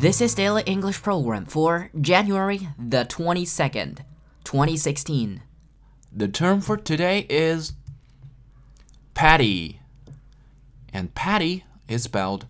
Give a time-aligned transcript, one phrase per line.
[0.00, 3.98] This is Daily English Program for January the 22nd,
[4.44, 5.42] 2016.
[6.10, 7.74] The term for today is
[9.12, 9.82] petty.
[10.90, 12.46] And petty is spelled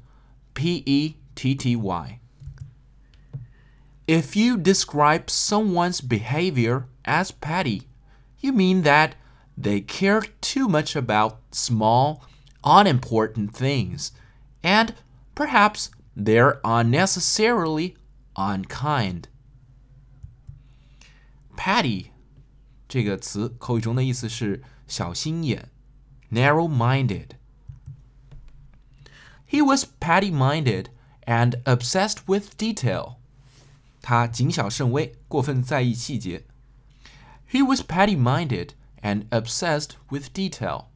[0.54, 2.20] P E T T Y.
[4.06, 7.88] If you describe someone's behavior as petty,
[8.38, 9.16] you mean that
[9.58, 12.24] they care too much about small,
[12.62, 14.12] unimportant things,
[14.62, 14.94] and
[15.34, 17.94] perhaps they're unnecessarily
[18.34, 19.24] unkind.
[21.56, 22.06] Petty
[22.88, 25.70] 这个词口语中的意思是小心眼
[26.32, 27.30] ，narrow-minded。
[29.48, 30.86] He was petty-minded
[31.26, 33.16] and obsessed with detail。
[34.00, 36.46] 他谨小慎微，过分在意细节。
[37.50, 38.70] He was petty-minded
[39.02, 40.89] and obsessed with detail。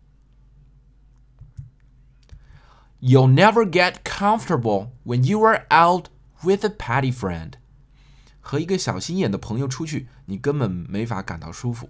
[3.04, 6.08] You'll never get comfortable when you are out
[6.44, 7.54] with a patty friend.
[8.42, 11.90] 和一个小心眼的朋友出去，你根本没法感到舒服。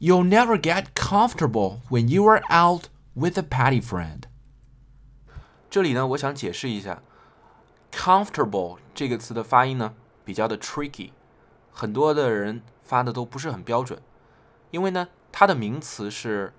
[0.00, 4.24] You'll never get comfortable when you are out with a patty friend.
[5.70, 7.02] 这里呢，我想解释一下，
[7.92, 9.94] comfortable 这个词的发音呢
[10.24, 11.12] 比较的 tricky，
[11.72, 14.02] 很多的人发的都不是很标准，
[14.70, 16.52] 因为呢，它的名词是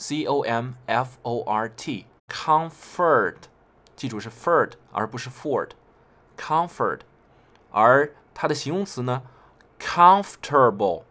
[0.00, 3.36] C O M F O R T，comfort，
[3.94, 5.72] 记住是 fort 而不是 fort。
[6.38, 7.00] comfort，
[7.70, 9.22] 而它的形容词呢
[9.78, 11.02] ，comfortable，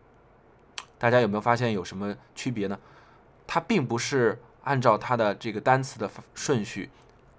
[0.98, 2.80] 大家有没有发现有什么区别呢？
[3.46, 6.90] 它并不是按照它的这个单词的顺序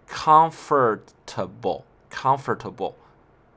[0.09, 2.95] ，comfortable，comfortable，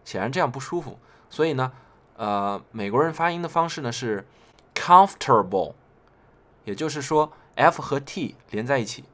[0.03, 0.97] 显然这样不舒服，
[1.29, 1.71] 所以呢，
[2.17, 4.25] 呃，美国人发音的方式呢是
[4.73, 5.75] comfortable，
[6.64, 9.04] 也就是说 f 和 t 连在一起，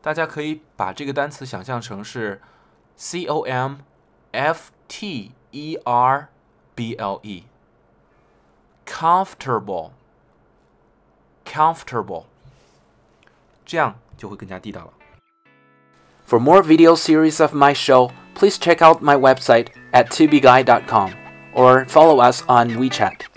[0.00, 2.40] 大家可以把这个单词想象成是
[2.96, 6.28] c o m。F T E R
[6.76, 7.44] B L E.
[8.86, 9.90] Comfortable,
[11.44, 12.24] comfortable.
[13.64, 14.92] 这样就会更加地道了。
[16.28, 21.10] For more video series of my show, please check out my website at tubeguy.com
[21.54, 23.33] or follow us on WeChat.